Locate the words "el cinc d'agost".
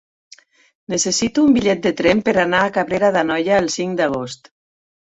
3.67-4.57